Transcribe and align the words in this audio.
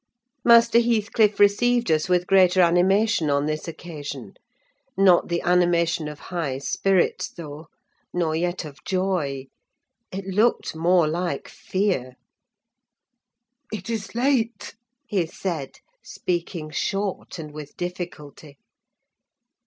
Master 0.43 0.79
Heathcliff 0.81 1.39
received 1.39 1.91
us 1.91 2.09
with 2.09 2.25
greater 2.25 2.59
animation 2.61 3.29
on 3.29 3.45
this 3.45 3.67
occasion: 3.67 4.33
not 4.97 5.27
the 5.27 5.43
animation 5.43 6.07
of 6.07 6.17
high 6.33 6.57
spirits 6.57 7.29
though, 7.29 7.67
nor 8.11 8.35
yet 8.35 8.65
of 8.65 8.83
joy; 8.83 9.45
it 10.11 10.25
looked 10.25 10.75
more 10.75 11.07
like 11.07 11.47
fear. 11.47 12.15
"It 13.71 13.91
is 13.91 14.15
late!" 14.15 14.73
he 15.05 15.27
said, 15.27 15.77
speaking 16.03 16.71
short 16.71 17.37
and 17.37 17.51
with 17.53 17.77
difficulty. 17.77 18.57